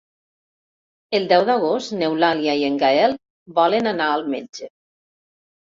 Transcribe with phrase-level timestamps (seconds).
[1.19, 3.17] El deu d'agost n'Eulàlia i en Gaël
[3.61, 4.77] volen anar al metge.